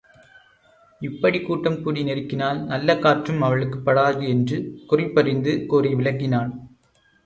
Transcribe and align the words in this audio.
இப்படிக் 1.01 1.45
கூட்டம்கூடி 1.51 2.01
நெருக்கினால் 2.03 2.63
நல்ல 2.63 2.97
காற்றும் 2.97 3.43
அவளுக்குப்படாது 3.43 4.27
என்று 4.27 4.59
குறிப்பறிந்து 4.87 5.65
கூறி 5.65 5.93
விலக்கினாள். 5.95 6.51